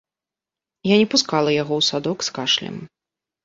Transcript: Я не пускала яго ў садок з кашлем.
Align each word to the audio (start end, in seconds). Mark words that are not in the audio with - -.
Я 0.93 0.97
не 1.01 1.03
пускала 1.11 1.49
яго 1.61 1.73
ў 1.79 1.83
садок 1.91 2.17
з 2.31 2.37
кашлем. 2.41 2.85